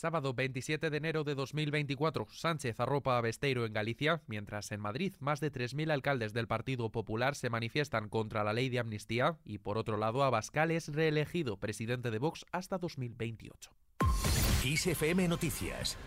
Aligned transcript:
Sábado 0.00 0.32
27 0.32 0.88
de 0.88 0.96
enero 0.96 1.24
de 1.24 1.34
2024, 1.34 2.26
Sánchez 2.30 2.80
arropa 2.80 3.18
a 3.18 3.20
Besteiro 3.20 3.66
en 3.66 3.74
Galicia, 3.74 4.22
mientras 4.28 4.72
en 4.72 4.80
Madrid 4.80 5.14
más 5.20 5.40
de 5.40 5.52
3.000 5.52 5.92
alcaldes 5.92 6.32
del 6.32 6.46
Partido 6.46 6.90
Popular 6.90 7.34
se 7.34 7.50
manifiestan 7.50 8.08
contra 8.08 8.42
la 8.42 8.54
ley 8.54 8.70
de 8.70 8.78
amnistía 8.78 9.36
y 9.44 9.58
por 9.58 9.76
otro 9.76 9.98
lado 9.98 10.24
Abascal 10.24 10.70
es 10.70 10.88
reelegido 10.88 11.58
presidente 11.58 12.10
de 12.10 12.18
Vox 12.18 12.46
hasta 12.50 12.78
2028. 12.78 13.72
ISFM 14.64 15.28
Noticias 15.28 15.98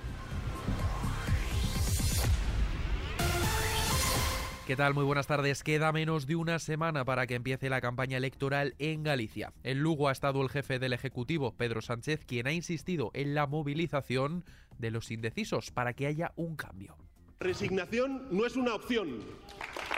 ¿Qué 4.66 4.78
tal? 4.78 4.94
Muy 4.94 5.04
buenas 5.04 5.28
tardes. 5.28 5.62
Queda 5.62 5.92
menos 5.92 6.26
de 6.26 6.38
una 6.38 6.58
semana 6.58 7.04
para 7.04 7.28
que 7.28 7.36
empiece 7.36 7.70
la 7.70 7.82
campaña 7.82 8.16
electoral 8.16 8.76
en 8.80 9.04
Galicia. 9.04 9.52
En 9.64 9.80
Lugo 9.80 10.08
ha 10.08 10.14
estado 10.14 10.42
el 10.42 10.48
jefe 10.48 10.80
del 10.80 10.94
Ejecutivo, 10.94 11.54
Pedro 11.58 11.82
Sánchez, 11.82 12.24
quien 12.24 12.48
ha 12.48 12.54
insistido 12.54 13.12
en 13.14 13.36
la 13.36 13.46
movilización 13.46 14.46
de 14.80 14.90
los 14.90 15.12
indecisos 15.12 15.72
para 15.72 15.92
que 15.92 16.08
haya 16.08 16.32
un 16.38 16.56
cambio. 16.56 16.96
Resignación 17.42 18.26
no 18.32 18.46
es 18.46 18.56
una 18.56 18.74
opción. 18.74 19.20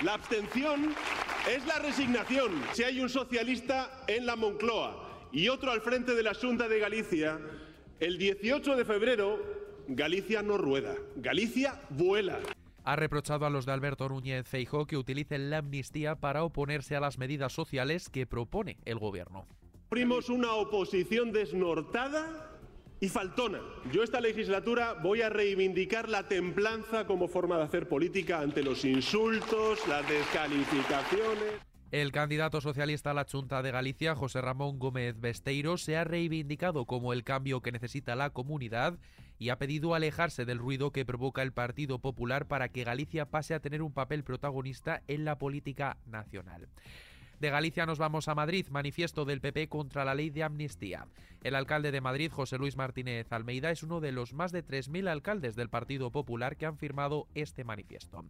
La 0.01 0.15
abstención 0.15 0.95
es 1.47 1.63
la 1.67 1.77
resignación. 1.77 2.59
Si 2.73 2.81
hay 2.81 3.01
un 3.01 3.09
socialista 3.09 4.03
en 4.07 4.25
la 4.25 4.35
Moncloa 4.35 5.29
y 5.31 5.47
otro 5.47 5.71
al 5.71 5.81
frente 5.81 6.15
de 6.15 6.23
la 6.23 6.33
Junta 6.33 6.67
de 6.67 6.79
Galicia, 6.79 7.39
el 7.99 8.17
18 8.17 8.75
de 8.77 8.83
febrero 8.83 9.39
Galicia 9.89 10.41
no 10.41 10.57
rueda, 10.57 10.95
Galicia 11.17 11.79
vuela 11.91 12.39
ha 12.85 12.95
reprochado 12.95 13.45
a 13.45 13.49
los 13.49 13.65
de 13.65 13.71
Alberto 13.73 14.07
Núñez 14.07 14.47
Feijóo 14.47 14.85
que 14.85 14.95
utilicen 14.95 15.49
la 15.49 15.57
amnistía 15.57 16.15
para 16.15 16.43
oponerse 16.43 16.95
a 16.95 16.99
las 16.99 17.17
medidas 17.17 17.51
sociales 17.51 18.09
que 18.09 18.27
propone 18.27 18.77
el 18.85 18.99
gobierno. 18.99 19.47
Primos 19.89 20.29
una 20.29 20.53
oposición 20.53 21.31
desnortada 21.31 22.51
y 22.99 23.09
faltona. 23.09 23.59
Yo 23.91 24.03
esta 24.03 24.21
legislatura 24.21 24.93
voy 24.93 25.21
a 25.21 25.29
reivindicar 25.29 26.09
la 26.09 26.27
templanza 26.27 27.07
como 27.07 27.27
forma 27.27 27.57
de 27.57 27.63
hacer 27.63 27.89
política 27.89 28.39
ante 28.39 28.63
los 28.63 28.85
insultos, 28.85 29.85
las 29.87 30.07
descalificaciones. 30.07 31.61
El 31.91 32.11
candidato 32.11 32.61
socialista 32.61 33.11
a 33.11 33.13
la 33.13 33.25
Junta 33.29 33.61
de 33.63 33.71
Galicia, 33.71 34.15
José 34.15 34.41
Ramón 34.41 34.79
Gómez 34.79 35.19
Besteiro, 35.19 35.77
se 35.77 35.97
ha 35.97 36.03
reivindicado 36.03 36.85
como 36.85 37.13
el 37.13 37.23
cambio 37.23 37.61
que 37.61 37.71
necesita 37.71 38.15
la 38.15 38.31
comunidad 38.31 38.99
y 39.37 39.49
ha 39.49 39.57
pedido 39.57 39.93
alejarse 39.93 40.45
del 40.45 40.59
ruido 40.59 40.91
que 40.91 41.05
provoca 41.05 41.41
el 41.41 41.51
Partido 41.51 41.99
Popular 41.99 42.47
para 42.47 42.69
que 42.69 42.83
Galicia 42.83 43.25
pase 43.25 43.53
a 43.53 43.59
tener 43.59 43.81
un 43.81 43.93
papel 43.93 44.23
protagonista 44.23 45.01
en 45.07 45.25
la 45.25 45.37
política 45.37 45.97
nacional. 46.05 46.69
De 47.45 47.51
Galicia 47.51 47.85
nos 47.85 47.99
vamos 47.99 48.27
a 48.27 48.33
Madrid, 48.33 48.65
manifiesto 48.71 49.23
del 49.23 49.39
PP 49.39 49.69
contra 49.69 50.03
la 50.03 50.15
ley 50.15 50.31
de 50.31 50.41
amnistía. 50.41 51.05
El 51.43 51.53
alcalde 51.53 51.91
de 51.91 52.01
Madrid, 52.01 52.31
José 52.31 52.57
Luis 52.57 52.75
Martínez 52.75 53.31
Almeida, 53.31 53.69
es 53.69 53.83
uno 53.83 53.99
de 53.99 54.11
los 54.11 54.33
más 54.33 54.51
de 54.51 54.65
3.000 54.65 55.07
alcaldes 55.07 55.55
del 55.55 55.69
Partido 55.69 56.09
Popular 56.09 56.57
que 56.57 56.65
han 56.65 56.79
firmado 56.79 57.27
este 57.35 57.63
manifiesto. 57.63 58.25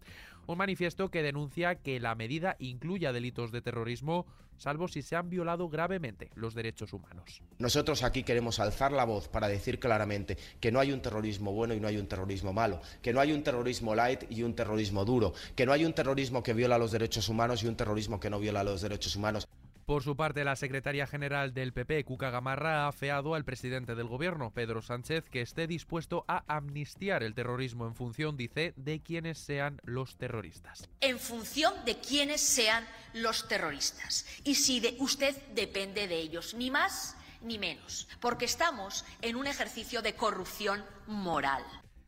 Un 0.48 0.58
manifiesto 0.58 1.10
que 1.10 1.24
denuncia 1.24 1.76
que 1.76 2.02
la 2.02 2.14
medida 2.14 2.58
incluya 2.60 3.14
delitos 3.14 3.54
de 3.54 3.62
terrorismo, 3.62 4.26
salvo 4.58 4.88
si 4.88 5.02
se 5.02 5.16
han 5.16 5.30
violado 5.30 5.70
gravemente 5.70 6.30
los 6.36 6.54
derechos 6.54 6.94
humanos. 6.94 7.42
Nosotros 7.58 8.04
aquí 8.04 8.24
queremos 8.24 8.60
alzar 8.60 8.92
la 8.92 9.06
voz 9.06 9.28
para 9.28 9.48
decir 9.48 9.80
claramente 9.80 10.38
que 10.60 10.72
no 10.72 10.80
hay 10.80 10.92
un 10.92 11.02
terrorismo 11.02 11.52
bueno 11.52 11.74
y 11.74 11.80
no 11.80 11.88
hay 11.88 11.98
un 11.98 12.08
terrorismo 12.08 12.54
malo, 12.54 12.82
que 13.02 13.14
no 13.14 13.20
hay 13.20 13.32
un 13.32 13.44
terrorismo 13.44 13.96
light 13.96 14.24
y 14.30 14.44
un 14.44 14.56
terrorismo 14.56 15.06
duro, 15.06 15.34
que 15.56 15.66
no 15.66 15.72
hay 15.72 15.86
un 15.86 15.94
terrorismo 15.94 16.44
que 16.44 16.54
viola 16.54 16.78
los 16.78 16.92
derechos 16.92 17.30
humanos 17.30 17.64
y 17.64 17.68
un 17.68 17.76
terrorismo 17.76 18.20
que 18.20 18.30
no 18.30 18.40
viola 18.40 18.64
los 18.64 18.82
derechos 18.82 19.05
humanos. 19.16 19.48
Por 19.86 20.02
su 20.02 20.16
parte, 20.16 20.44
la 20.44 20.56
secretaria 20.56 21.06
general 21.06 21.54
del 21.54 21.72
PP, 21.72 22.06
Cuca 22.06 22.32
Gamarra, 22.32 22.86
ha 22.86 22.88
afeado 22.88 23.36
al 23.36 23.46
presidente 23.46 23.94
del 23.94 24.08
gobierno, 24.08 24.50
Pedro 24.50 24.82
Sánchez, 24.82 25.26
que 25.30 25.42
esté 25.42 25.68
dispuesto 25.68 26.26
a 26.28 26.44
amnistiar 26.48 27.22
el 27.22 27.36
terrorismo 27.36 27.86
en 27.86 27.94
función, 27.94 28.36
dice, 28.36 28.74
de 28.78 29.02
quienes 29.02 29.38
sean 29.38 29.80
los 29.84 30.18
terroristas. 30.18 30.90
En 31.02 31.20
función 31.20 31.72
de 31.86 32.00
quienes 32.00 32.42
sean 32.42 32.84
los 33.14 33.48
terroristas. 33.48 34.26
Y 34.44 34.56
si 34.56 34.80
de 34.80 34.96
usted 35.00 35.36
depende 35.54 36.08
de 36.08 36.18
ellos, 36.18 36.56
ni 36.56 36.72
más 36.72 37.16
ni 37.44 37.60
menos, 37.60 38.08
porque 38.20 38.46
estamos 38.46 39.06
en 39.22 39.36
un 39.36 39.46
ejercicio 39.46 40.02
de 40.02 40.16
corrupción 40.16 40.84
moral. 41.06 41.64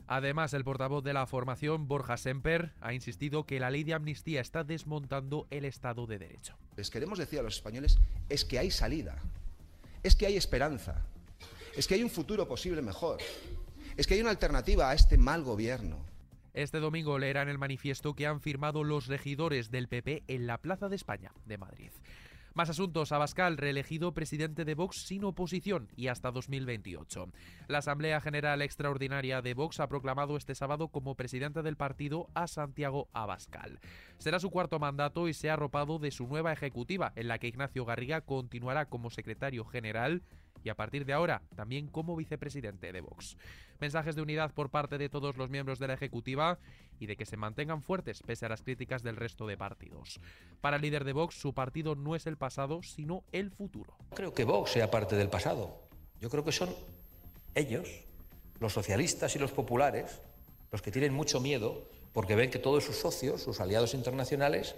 Además, 0.07 0.53
el 0.53 0.63
portavoz 0.63 1.03
de 1.03 1.13
la 1.13 1.27
formación, 1.27 1.87
Borja 1.87 2.17
Semper, 2.17 2.73
ha 2.81 2.93
insistido 2.93 3.45
que 3.45 3.59
la 3.59 3.69
ley 3.69 3.83
de 3.83 3.93
amnistía 3.93 4.41
está 4.41 4.63
desmontando 4.63 5.45
el 5.51 5.63
Estado 5.65 6.07
de 6.07 6.17
Derecho. 6.17 6.57
Les 6.77 6.91
queremos 6.91 7.17
decir 7.17 7.39
a 7.39 7.43
los 7.43 7.55
españoles 7.55 7.97
es 8.29 8.45
que 8.45 8.59
hay 8.59 8.69
salida, 8.69 9.17
es 10.03 10.15
que 10.15 10.27
hay 10.27 10.37
esperanza, 10.37 11.03
es 11.75 11.87
que 11.87 11.95
hay 11.95 12.03
un 12.03 12.09
futuro 12.11 12.47
posible 12.47 12.83
mejor, 12.83 13.17
es 13.97 14.05
que 14.05 14.13
hay 14.13 14.21
una 14.21 14.29
alternativa 14.29 14.91
a 14.91 14.93
este 14.93 15.17
mal 15.17 15.43
gobierno. 15.43 16.05
Este 16.53 16.79
domingo 16.79 17.17
leerán 17.17 17.49
el 17.49 17.57
manifiesto 17.57 18.13
que 18.13 18.27
han 18.27 18.41
firmado 18.41 18.83
los 18.83 19.07
regidores 19.07 19.71
del 19.71 19.87
PP 19.87 20.23
en 20.27 20.45
la 20.45 20.59
Plaza 20.59 20.87
de 20.87 20.95
España 20.95 21.33
de 21.45 21.57
Madrid. 21.57 21.91
Más 22.57 22.71
asuntos. 22.71 23.11
Abascal, 23.11 23.55
reelegido 23.55 24.15
presidente 24.15 24.65
de 24.65 24.73
Vox 24.73 25.05
sin 25.05 25.23
oposición 25.25 25.89
y 25.95 26.07
hasta 26.07 26.31
2028. 26.31 27.29
La 27.67 27.77
Asamblea 27.77 28.19
General 28.19 28.59
Extraordinaria 28.63 29.43
de 29.43 29.53
Vox 29.53 29.79
ha 29.79 29.87
proclamado 29.87 30.35
este 30.35 30.55
sábado 30.55 30.87
como 30.87 31.13
presidente 31.13 31.61
del 31.61 31.77
partido 31.77 32.31
a 32.33 32.47
Santiago 32.47 33.09
Abascal. 33.13 33.79
Será 34.17 34.39
su 34.39 34.49
cuarto 34.49 34.79
mandato 34.79 35.27
y 35.27 35.35
se 35.35 35.51
ha 35.51 35.53
arropado 35.53 35.99
de 35.99 36.09
su 36.09 36.25
nueva 36.25 36.51
ejecutiva, 36.51 37.13
en 37.15 37.27
la 37.27 37.37
que 37.37 37.45
Ignacio 37.45 37.85
Garriga 37.85 38.21
continuará 38.21 38.87
como 38.87 39.11
secretario 39.11 39.63
general 39.63 40.23
y 40.63 40.69
a 40.69 40.75
partir 40.75 41.05
de 41.05 41.13
ahora 41.13 41.41
también 41.55 41.87
como 41.87 42.15
vicepresidente 42.15 42.91
de 42.91 43.01
Vox. 43.01 43.37
Mensajes 43.79 44.15
de 44.15 44.21
unidad 44.21 44.53
por 44.53 44.69
parte 44.69 44.97
de 44.97 45.09
todos 45.09 45.37
los 45.37 45.49
miembros 45.49 45.79
de 45.79 45.87
la 45.87 45.93
Ejecutiva 45.93 46.57
y 46.99 47.05
de 47.05 47.15
que 47.15 47.25
se 47.25 47.37
mantengan 47.37 47.81
fuertes 47.81 48.23
pese 48.23 48.45
a 48.45 48.49
las 48.49 48.63
críticas 48.63 49.03
del 49.03 49.15
resto 49.15 49.45
de 49.47 49.57
partidos. 49.57 50.19
Para 50.61 50.77
el 50.77 50.81
líder 50.81 51.03
de 51.03 51.13
Vox, 51.13 51.35
su 51.35 51.53
partido 51.53 51.95
no 51.95 52.15
es 52.15 52.25
el 52.25 52.37
pasado, 52.37 52.81
sino 52.83 53.23
el 53.31 53.51
futuro. 53.51 53.95
Creo 54.15 54.33
que 54.33 54.43
Vox 54.43 54.71
sea 54.71 54.89
parte 54.89 55.15
del 55.15 55.29
pasado. 55.29 55.87
Yo 56.19 56.29
creo 56.29 56.43
que 56.43 56.51
son 56.51 56.73
ellos, 57.53 57.87
los 58.59 58.73
socialistas 58.73 59.35
y 59.35 59.39
los 59.39 59.51
populares, 59.51 60.21
los 60.71 60.81
que 60.81 60.91
tienen 60.91 61.13
mucho 61.13 61.39
miedo 61.39 61.87
porque 62.13 62.35
ven 62.35 62.49
que 62.49 62.57
todos 62.57 62.83
sus 62.83 62.95
socios, 62.95 63.43
sus 63.43 63.59
aliados 63.61 63.93
internacionales, 63.93 64.75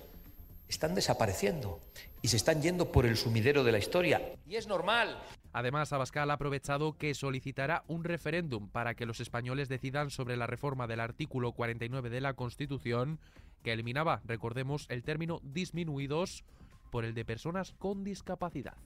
están 0.68 0.94
desapareciendo 0.94 1.80
y 2.22 2.28
se 2.28 2.38
están 2.38 2.62
yendo 2.62 2.92
por 2.92 3.06
el 3.06 3.18
sumidero 3.18 3.64
de 3.64 3.72
la 3.72 3.80
historia. 3.80 4.36
Y 4.46 4.56
es 4.56 4.68
normal. 4.68 5.18
Además, 5.52 5.92
Abascal 5.94 6.30
ha 6.30 6.36
aprovechado 6.36 6.98
que 6.98 7.14
solicitará 7.14 7.84
un 7.88 8.04
referéndum 8.04 8.70
para 8.70 8.94
que 8.94 9.06
los 9.06 9.20
españoles 9.20 9.68
decidan 9.68 10.12
sobre 10.12 10.38
la 10.38 10.48
reforma 10.48 10.86
del 10.88 11.00
artículo 11.00 11.54
49 11.54 12.10
de 12.10 12.22
la 12.22 12.34
Constitución, 12.34 13.20
que 13.64 13.74
eliminaba, 13.74 14.22
recordemos, 14.26 14.86
el 14.90 15.04
término 15.04 15.40
disminuidos 15.44 16.44
por 16.92 17.06
el 17.06 17.14
de 17.14 17.26
personas 17.26 17.74
con 17.80 18.04
discapacidad. 18.04 18.78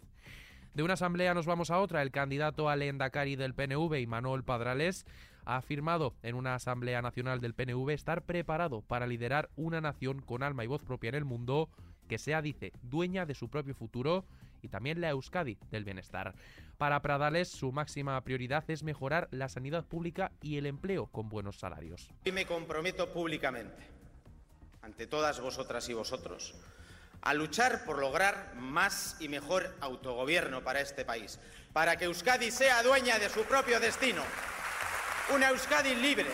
De 0.73 0.81
una 0.81 0.93
asamblea 0.93 1.33
nos 1.35 1.45
vamos 1.45 1.69
a 1.69 1.79
otra. 1.79 2.01
El 2.01 2.09
candidato 2.09 2.67
al 2.67 2.81
Endacari 2.81 3.35
del 3.35 3.53
PNV, 3.53 3.99
Imanol 3.99 4.43
Padrales, 4.43 5.05
ha 5.45 5.57
afirmado 5.57 6.15
en 6.23 6.35
una 6.35 6.55
asamblea 6.55 7.01
nacional 7.01 7.41
del 7.41 7.53
PNV 7.53 7.89
estar 7.91 8.23
preparado 8.23 8.81
para 8.81 9.05
liderar 9.05 9.49
una 9.55 9.81
nación 9.81 10.21
con 10.21 10.41
alma 10.41 10.63
y 10.63 10.67
voz 10.67 10.83
propia 10.83 11.09
en 11.09 11.15
el 11.15 11.25
mundo 11.25 11.69
que 12.07 12.17
sea, 12.17 12.41
dice, 12.41 12.73
dueña 12.81 13.25
de 13.25 13.35
su 13.35 13.49
propio 13.49 13.75
futuro 13.75 14.25
y 14.63 14.69
también 14.69 15.01
la 15.01 15.09
Euskadi 15.09 15.57
del 15.69 15.83
bienestar. 15.83 16.33
Para 16.77 17.01
Pradales, 17.01 17.49
su 17.49 17.71
máxima 17.71 18.19
prioridad 18.21 18.63
es 18.69 18.81
mejorar 18.81 19.27
la 19.31 19.49
sanidad 19.49 19.85
pública 19.85 20.31
y 20.41 20.57
el 20.57 20.65
empleo 20.65 21.07
con 21.07 21.29
buenos 21.29 21.59
salarios. 21.59 22.09
Y 22.25 22.31
me 22.31 22.45
comprometo 22.45 23.13
públicamente, 23.13 23.83
ante 24.81 25.05
todas 25.05 25.39
vosotras 25.39 25.87
y 25.89 25.93
vosotros, 25.93 26.55
a 27.21 27.33
luchar 27.33 27.85
por 27.85 27.99
lograr 27.99 28.53
más 28.55 29.17
y 29.19 29.29
mejor 29.29 29.75
autogobierno 29.79 30.63
para 30.63 30.81
este 30.81 31.05
país, 31.05 31.39
para 31.71 31.95
que 31.95 32.05
Euskadi 32.05 32.51
sea 32.51 32.83
dueña 32.83 33.19
de 33.19 33.29
su 33.29 33.43
propio 33.43 33.79
destino. 33.79 34.23
Una 35.33 35.49
Euskadi 35.49 35.95
libre, 35.95 36.29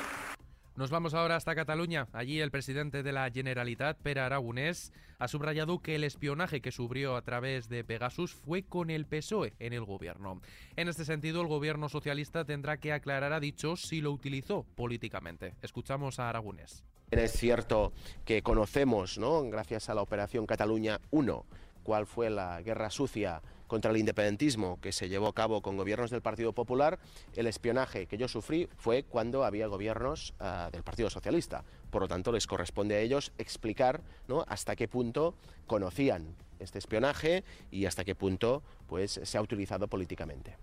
nos 0.79 0.91
vamos 0.91 1.13
ahora 1.13 1.35
hasta 1.35 1.55
Cataluña. 1.55 2.07
Allí 2.13 2.39
el 2.39 2.51
presidente 2.51 3.03
de 3.03 3.11
la 3.11 3.29
Generalitat, 3.29 3.97
Pere 3.97 4.21
Aragonés, 4.21 4.93
ha 5.17 5.27
subrayado 5.27 5.81
que 5.81 5.95
el 5.95 6.05
espionaje 6.05 6.61
que 6.61 6.71
subió 6.71 7.17
a 7.17 7.21
través 7.21 7.67
de 7.67 7.83
Pegasus 7.83 8.33
fue 8.33 8.63
con 8.63 8.89
el 8.89 9.05
PSOE 9.05 9.55
en 9.59 9.73
el 9.73 9.83
gobierno. 9.83 10.39
En 10.77 10.87
este 10.87 11.03
sentido, 11.03 11.41
el 11.41 11.47
gobierno 11.47 11.89
socialista 11.89 12.45
tendrá 12.45 12.77
que 12.77 12.93
aclarar 12.93 13.33
a 13.33 13.41
dicho 13.41 13.75
si 13.75 13.99
lo 13.99 14.13
utilizó 14.13 14.65
políticamente. 14.77 15.53
Escuchamos 15.61 16.17
a 16.17 16.29
Aragonés. 16.29 16.85
Es 17.11 17.33
cierto 17.33 17.91
que 18.23 18.41
conocemos, 18.41 19.17
¿no? 19.17 19.41
gracias 19.49 19.89
a 19.89 19.93
la 19.93 20.01
Operación 20.01 20.45
Cataluña 20.45 21.01
1, 21.11 21.45
cuál 21.83 22.05
fue 22.05 22.29
la 22.29 22.61
guerra 22.61 22.89
sucia 22.89 23.41
contra 23.69 23.92
el 23.92 23.98
independentismo 23.98 24.81
que 24.81 24.92
se 24.92 25.07
llevó 25.07 25.27
a 25.27 25.33
cabo 25.33 25.62
con 25.62 25.77
gobiernos 25.77 26.12
del 26.12 26.21
Partido 26.21 26.51
Popular, 26.51 27.00
el 27.38 27.48
espionaje 27.48 28.07
que 28.07 28.18
yo 28.18 28.27
sufrí 28.27 28.68
fue 28.75 29.04
cuando 29.04 29.45
había 29.45 29.68
gobiernos 29.68 30.33
uh, 30.42 30.69
del 30.71 30.83
Partido 30.83 31.10
Socialista. 31.10 31.63
Por 31.89 32.01
lo 32.01 32.07
tanto, 32.10 32.33
les 32.33 32.48
corresponde 32.48 32.95
a 32.95 33.00
ellos 33.00 33.31
explicar 33.38 34.01
¿no? 34.27 34.44
hasta 34.48 34.75
qué 34.75 34.89
punto 34.89 35.36
conocían 35.68 36.36
este 36.60 36.80
espionaje 36.80 37.45
y 37.71 37.86
hasta 37.86 38.04
qué 38.04 38.16
punto 38.16 38.63
pues, 38.88 39.21
se 39.24 39.38
ha 39.38 39.42
utilizado 39.42 39.88
políticamente. 39.88 40.57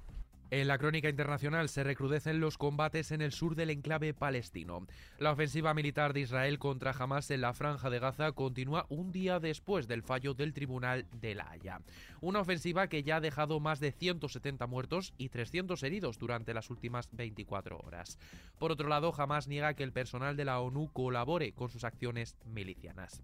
En 0.53 0.69
la 0.69 0.79
crónica 0.79 1.09
internacional 1.09 1.69
se 1.69 1.83
recrudecen 1.83 2.39
los 2.39 2.57
combates 2.57 3.11
en 3.11 3.21
el 3.21 3.33
sur 3.33 3.57
del 3.57 3.71
enclave 3.71 4.15
palestino. 4.15 4.87
La 5.19 5.33
ofensiva 5.33 5.75
militar 5.75 6.13
de 6.13 6.21
Israel 6.21 6.61
contra 6.61 6.93
Hamas 6.93 7.33
en 7.33 7.41
la 7.41 7.53
franja 7.53 7.91
de 7.91 7.99
Gaza 7.99 8.31
continúa 8.31 8.87
un 8.89 9.11
día 9.11 9.41
después 9.41 9.89
del 9.89 10.05
fallo 10.05 10.35
del 10.35 10.53
Tribunal 10.53 11.07
de 11.11 11.35
la 11.35 11.51
Haya. 11.51 11.81
Una 12.21 12.41
ofensiva 12.41 12.87
que 12.87 13.03
ya 13.03 13.17
ha 13.17 13.21
dejado 13.21 13.59
más 13.59 13.81
de 13.81 13.91
170 13.91 14.69
muertos 14.69 15.15
y 15.19 15.31
300 15.31 15.83
heridos 15.83 16.17
durante 16.17 16.55
las 16.55 16.71
últimas 16.71 17.09
24 17.11 17.81
horas. 17.81 18.17
Por 18.57 18.71
otro 18.71 18.89
lado, 18.89 19.13
Hamas 19.19 19.49
niega 19.49 19.75
que 19.75 19.83
el 19.83 19.93
personal 19.93 20.37
de 20.37 20.45
la 20.45 20.61
ONU 20.61 20.93
colabore 20.93 21.55
con 21.55 21.71
sus 21.71 21.83
acciones 21.83 22.37
milicianas. 22.45 23.21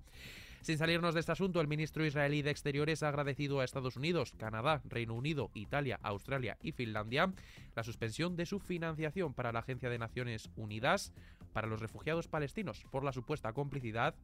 Sin 0.62 0.78
salirnos 0.78 1.14
de 1.14 1.20
este 1.20 1.32
asunto, 1.32 1.60
el 1.60 1.66
ministro 1.66 2.06
israelí 2.06 2.40
de 2.40 2.52
Exteriores 2.52 3.02
ha 3.02 3.08
agradecido 3.08 3.58
a 3.58 3.64
Estados 3.64 3.96
Unidos, 3.96 4.32
Canadá, 4.38 4.80
Reino 4.84 5.14
Unido, 5.14 5.50
Italia, 5.54 5.98
Australia 6.04 6.56
y 6.62 6.70
Finlandia 6.70 7.32
la 7.74 7.82
suspensión 7.82 8.36
de 8.36 8.46
su 8.46 8.60
financiación 8.60 9.34
para 9.34 9.50
la 9.50 9.58
Agencia 9.58 9.90
de 9.90 9.98
Naciones 9.98 10.50
Unidas 10.54 11.12
para 11.52 11.66
los 11.66 11.80
refugiados 11.80 12.28
palestinos 12.28 12.84
por 12.92 13.02
la 13.02 13.12
supuesta 13.12 13.52
complicidad 13.52 14.14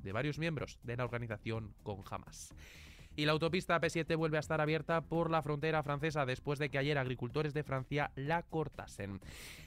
de 0.00 0.12
varios 0.12 0.38
miembros 0.38 0.78
de 0.82 0.98
la 0.98 1.04
organización 1.04 1.72
con 1.82 2.02
Hamas. 2.10 2.54
Y 3.16 3.24
la 3.24 3.32
autopista 3.32 3.80
P7 3.80 4.18
vuelve 4.18 4.36
a 4.36 4.40
estar 4.40 4.60
abierta 4.60 5.00
por 5.00 5.30
la 5.30 5.40
frontera 5.40 5.82
francesa 5.82 6.26
después 6.26 6.58
de 6.58 6.68
que 6.68 6.76
ayer 6.76 6.98
agricultores 6.98 7.54
de 7.54 7.62
Francia 7.62 8.12
la 8.16 8.42
cortasen. 8.42 9.20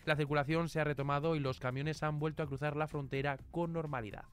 La 0.06 0.16
circulación 0.16 0.70
se 0.70 0.80
ha 0.80 0.84
retomado 0.84 1.36
y 1.36 1.40
los 1.40 1.60
camiones 1.60 2.04
han 2.04 2.20
vuelto 2.20 2.44
a 2.44 2.46
cruzar 2.46 2.76
la 2.76 2.88
frontera 2.88 3.40
con 3.50 3.74
normalidad. 3.74 4.26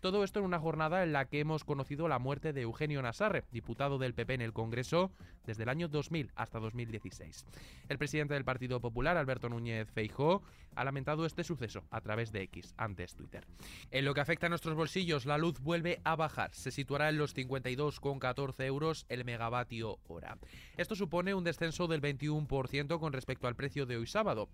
Todo 0.00 0.22
esto 0.22 0.38
en 0.38 0.44
una 0.44 0.60
jornada 0.60 1.02
en 1.02 1.12
la 1.12 1.24
que 1.24 1.40
hemos 1.40 1.64
conocido 1.64 2.06
la 2.06 2.20
muerte 2.20 2.52
de 2.52 2.62
Eugenio 2.62 3.02
Nasarre, 3.02 3.44
diputado 3.50 3.98
del 3.98 4.14
PP 4.14 4.34
en 4.34 4.42
el 4.42 4.52
Congreso 4.52 5.10
desde 5.44 5.64
el 5.64 5.68
año 5.68 5.88
2000 5.88 6.30
hasta 6.36 6.60
2016. 6.60 7.44
El 7.88 7.98
presidente 7.98 8.34
del 8.34 8.44
Partido 8.44 8.80
Popular, 8.80 9.16
Alberto 9.16 9.48
Núñez 9.48 9.90
Feijó, 9.90 10.42
ha 10.76 10.84
lamentado 10.84 11.26
este 11.26 11.42
suceso 11.42 11.82
a 11.90 12.00
través 12.00 12.30
de 12.30 12.42
X, 12.42 12.74
antes 12.76 13.16
Twitter. 13.16 13.44
En 13.90 14.04
lo 14.04 14.14
que 14.14 14.20
afecta 14.20 14.46
a 14.46 14.48
nuestros 14.48 14.76
bolsillos, 14.76 15.26
la 15.26 15.36
luz 15.36 15.58
vuelve 15.58 16.00
a 16.04 16.14
bajar. 16.14 16.54
Se 16.54 16.70
situará 16.70 17.08
en 17.08 17.18
los 17.18 17.34
52,14 17.34 18.64
euros 18.64 19.04
el 19.08 19.24
megavatio 19.24 19.98
hora. 20.06 20.38
Esto 20.76 20.94
supone 20.94 21.34
un 21.34 21.42
descenso 21.42 21.88
del 21.88 22.00
21% 22.00 23.00
con 23.00 23.12
respecto 23.12 23.48
al 23.48 23.56
precio 23.56 23.86
de 23.86 23.96
hoy 23.96 24.06
sábado. 24.06 24.48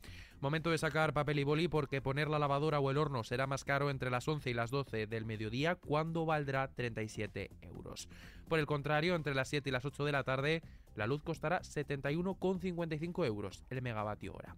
Momento 0.44 0.68
de 0.68 0.76
sacar 0.76 1.14
papel 1.14 1.38
y 1.38 1.42
boli 1.42 1.68
porque 1.68 2.02
poner 2.02 2.28
la 2.28 2.38
lavadora 2.38 2.78
o 2.78 2.90
el 2.90 2.98
horno 2.98 3.24
será 3.24 3.46
más 3.46 3.64
caro 3.64 3.88
entre 3.88 4.10
las 4.10 4.28
11 4.28 4.50
y 4.50 4.52
las 4.52 4.70
12 4.70 5.06
del 5.06 5.24
mediodía 5.24 5.76
cuando 5.76 6.26
valdrá 6.26 6.68
37 6.68 7.50
euros. 7.62 8.10
Por 8.46 8.58
el 8.58 8.66
contrario, 8.66 9.14
entre 9.14 9.34
las 9.34 9.48
7 9.48 9.70
y 9.70 9.72
las 9.72 9.86
8 9.86 10.04
de 10.04 10.12
la 10.12 10.22
tarde 10.22 10.62
la 10.96 11.06
luz 11.06 11.22
costará 11.22 11.62
71,55 11.62 13.24
euros 13.24 13.64
el 13.70 13.80
megavatio 13.80 14.34
hora. 14.34 14.54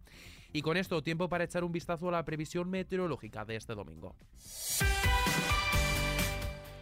Y 0.52 0.62
con 0.62 0.76
esto, 0.76 1.04
tiempo 1.04 1.28
para 1.28 1.44
echar 1.44 1.62
un 1.62 1.70
vistazo 1.70 2.08
a 2.08 2.12
la 2.12 2.24
previsión 2.24 2.68
meteorológica 2.68 3.44
de 3.44 3.54
este 3.54 3.76
domingo. 3.76 4.16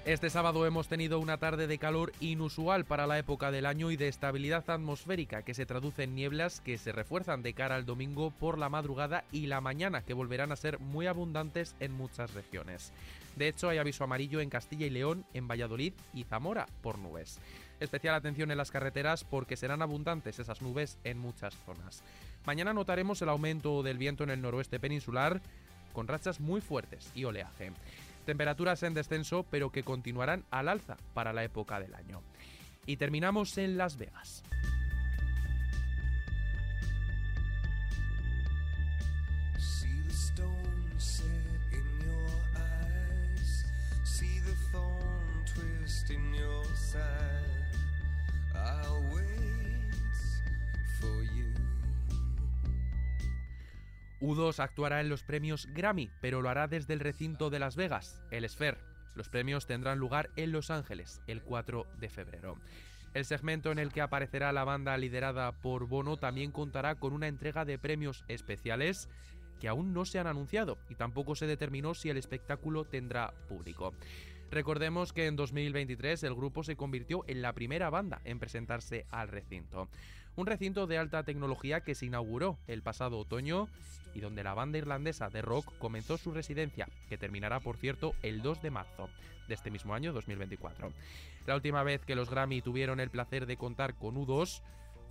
Este 0.04 0.28
sábado 0.28 0.66
hemos 0.66 0.86
tenido 0.86 1.18
una 1.18 1.38
tarde 1.38 1.66
de 1.66 1.78
calor 1.78 2.12
inusual 2.20 2.84
para 2.84 3.06
la 3.06 3.18
época 3.18 3.50
del 3.50 3.64
año 3.64 3.90
y 3.90 3.96
de 3.96 4.08
estabilidad 4.08 4.68
atmosférica 4.68 5.40
que 5.40 5.54
se 5.54 5.64
traduce 5.64 6.02
en 6.02 6.14
nieblas 6.14 6.60
que 6.60 6.76
se 6.76 6.92
refuerzan 6.92 7.42
de 7.42 7.54
cara 7.54 7.76
al 7.76 7.86
domingo 7.86 8.30
por 8.30 8.58
la 8.58 8.68
madrugada 8.68 9.24
y 9.32 9.46
la 9.46 9.62
mañana 9.62 10.02
que 10.02 10.12
volverán 10.12 10.52
a 10.52 10.56
ser 10.56 10.78
muy 10.78 11.06
abundantes 11.06 11.74
en 11.80 11.92
muchas 11.92 12.34
regiones. 12.34 12.92
De 13.36 13.48
hecho, 13.48 13.70
hay 13.70 13.78
aviso 13.78 14.04
amarillo 14.04 14.42
en 14.42 14.50
Castilla 14.50 14.84
y 14.84 14.90
León, 14.90 15.24
en 15.32 15.48
Valladolid 15.48 15.94
y 16.12 16.24
Zamora 16.24 16.66
por 16.82 16.98
nubes. 16.98 17.38
Especial 17.80 18.14
atención 18.14 18.50
en 18.50 18.58
las 18.58 18.70
carreteras 18.70 19.24
porque 19.24 19.56
serán 19.56 19.80
abundantes 19.80 20.38
esas 20.38 20.60
nubes 20.60 20.98
en 21.04 21.16
muchas 21.16 21.54
zonas. 21.64 22.02
Mañana 22.44 22.74
notaremos 22.74 23.22
el 23.22 23.30
aumento 23.30 23.82
del 23.82 23.96
viento 23.96 24.22
en 24.22 24.30
el 24.30 24.42
noroeste 24.42 24.78
peninsular 24.78 25.40
con 25.94 26.08
rachas 26.08 26.40
muy 26.40 26.60
fuertes 26.60 27.10
y 27.14 27.24
oleaje. 27.24 27.72
Temperaturas 28.24 28.82
en 28.82 28.94
descenso, 28.94 29.44
pero 29.50 29.70
que 29.70 29.82
continuarán 29.82 30.44
al 30.50 30.68
alza 30.68 30.96
para 31.12 31.32
la 31.32 31.44
época 31.44 31.80
del 31.80 31.94
año. 31.94 32.22
Y 32.86 32.96
terminamos 32.96 33.56
en 33.58 33.76
Las 33.76 33.96
Vegas. 33.96 34.42
U2 54.24 54.58
actuará 54.58 55.00
en 55.00 55.08
los 55.08 55.22
premios 55.22 55.66
Grammy, 55.74 56.10
pero 56.20 56.40
lo 56.40 56.48
hará 56.48 56.66
desde 56.66 56.94
el 56.94 57.00
recinto 57.00 57.50
de 57.50 57.58
Las 57.58 57.76
Vegas, 57.76 58.22
el 58.30 58.48
Sphere. 58.48 58.78
Los 59.14 59.28
premios 59.28 59.66
tendrán 59.66 59.98
lugar 59.98 60.30
en 60.36 60.50
Los 60.50 60.70
Ángeles 60.70 61.20
el 61.26 61.42
4 61.42 61.86
de 62.00 62.08
febrero. 62.08 62.56
El 63.12 63.24
segmento 63.24 63.70
en 63.70 63.78
el 63.78 63.92
que 63.92 64.00
aparecerá 64.00 64.52
la 64.52 64.64
banda 64.64 64.96
liderada 64.96 65.52
por 65.52 65.86
Bono 65.86 66.16
también 66.16 66.50
contará 66.50 66.96
con 66.96 67.12
una 67.12 67.28
entrega 67.28 67.64
de 67.64 67.78
premios 67.78 68.24
especiales 68.26 69.08
que 69.60 69.68
aún 69.68 69.92
no 69.92 70.04
se 70.04 70.18
han 70.18 70.26
anunciado 70.26 70.78
y 70.88 70.96
tampoco 70.96 71.36
se 71.36 71.46
determinó 71.46 71.94
si 71.94 72.10
el 72.10 72.16
espectáculo 72.16 72.84
tendrá 72.84 73.32
público. 73.48 73.94
Recordemos 74.50 75.12
que 75.12 75.26
en 75.26 75.36
2023 75.36 76.22
el 76.24 76.34
grupo 76.34 76.64
se 76.64 76.76
convirtió 76.76 77.24
en 77.26 77.42
la 77.42 77.52
primera 77.52 77.90
banda 77.90 78.20
en 78.24 78.38
presentarse 78.38 79.06
al 79.10 79.28
recinto. 79.28 79.88
Un 80.36 80.46
recinto 80.46 80.88
de 80.88 80.98
alta 80.98 81.22
tecnología 81.22 81.82
que 81.82 81.94
se 81.94 82.06
inauguró 82.06 82.58
el 82.66 82.82
pasado 82.82 83.19
otoño 83.19 83.69
y 84.14 84.20
donde 84.20 84.42
la 84.42 84.54
banda 84.54 84.78
irlandesa 84.78 85.31
de 85.31 85.42
rock 85.42 85.72
comenzó 85.78 86.19
su 86.19 86.32
residencia, 86.32 86.88
que 87.08 87.19
terminará 87.19 87.60
por 87.60 87.76
cierto 87.76 88.14
el 88.22 88.42
2 88.42 88.60
de 88.62 88.70
marzo 88.70 89.08
de 89.46 89.54
este 89.54 89.70
mismo 89.70 89.94
año 89.94 90.12
2024. 90.12 90.92
La 91.46 91.54
última 91.54 91.84
vez 91.84 92.04
que 92.04 92.16
los 92.16 92.31
Grammy 92.31 92.62
tuvieron 92.62 92.98
el 92.98 93.10
placer 93.10 93.46
de 93.46 93.56
contar 93.56 93.94
con 93.94 94.16
U2 94.16 94.60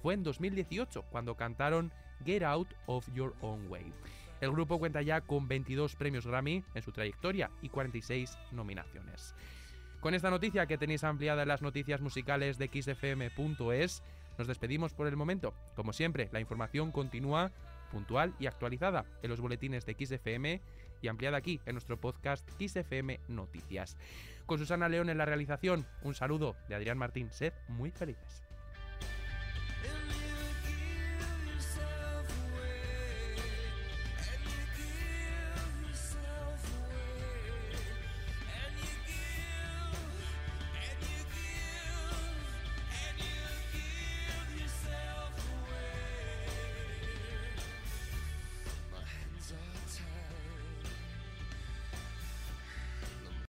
fue 0.02 0.14
en 0.14 0.24
2018, 0.24 1.04
cuando 1.04 1.36
cantaron 1.36 1.94
Get 2.25 2.44
Out 2.44 2.70
of 2.88 3.08
Your 3.14 3.34
Own 3.42 3.68
Way. 3.70 3.94
El 4.42 4.52
grupo 4.52 4.78
cuenta 4.78 5.02
ya 5.02 5.22
con 5.22 5.48
22 5.48 5.96
premios 5.96 6.28
Grammy 6.28 6.66
en 6.74 6.81
su 6.81 6.92
trayectoria 6.92 7.50
y 7.62 7.70
46 7.70 8.38
nominaciones. 8.52 9.36
Con 10.02 10.14
esta 10.14 10.30
noticia 10.30 10.66
que 10.66 10.78
tenéis 10.78 11.06
ampliada 11.06 11.44
en 11.44 11.48
las 11.48 11.62
noticias 11.62 12.02
musicales 12.02 12.58
de 12.58 12.68
xfm.es, 12.68 14.04
nos 14.38 14.48
despedimos 14.48 14.94
por 14.94 15.08
el 15.08 15.16
momento. 15.16 15.54
Como 15.76 15.94
siempre, 15.94 16.30
la 16.32 16.40
información 16.40 16.92
continúa 16.92 17.52
puntual 17.92 18.34
y 18.40 18.48
actualizada 18.48 19.06
en 19.22 19.30
los 19.30 19.40
boletines 19.40 19.86
de 19.86 19.94
XFM 19.94 20.62
y 21.02 21.08
ampliada 21.08 21.38
aquí 21.38 21.60
en 21.66 21.75
nuestro 21.75 22.00
podcast 22.00 22.50
XFM 22.60 23.20
Noticias. 23.28 23.98
Con 24.46 24.58
Susana 24.58 24.90
León 24.90 25.10
en 25.10 25.18
la 25.18 25.25
realización, 25.25 25.86
un 26.02 26.16
saludo 26.16 26.56
de 26.68 26.75
Adrián 26.75 26.98
Martín. 26.98 27.30
Sed 27.32 27.54
muy 27.68 27.92
felices. 27.92 28.44